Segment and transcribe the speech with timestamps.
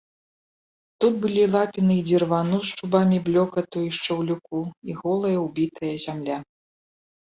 [1.03, 6.45] Тут былі лапіны і дзірвану з чубамі блёкату і шчаўлюку і голая, убітая зямля.